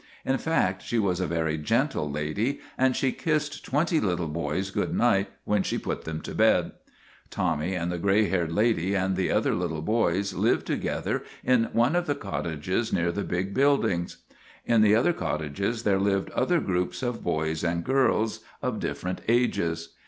[0.25, 4.95] In fact, she was a very gentle lady, and she kissed twenty little boys good
[4.95, 6.71] night when she put them to bed.
[7.29, 11.95] Tommy and the gray haired lady and the other little boys lived together in one
[11.95, 14.17] of the cottages near the big buildings.
[14.65, 18.39] In the other cot MAGINNIS 63 tages there lived other groups of boys and girls
[18.59, 19.89] of different ages.